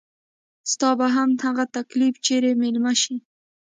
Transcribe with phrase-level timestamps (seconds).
[0.71, 3.15] ستا به هم هغه تکليف چري ميلمه شي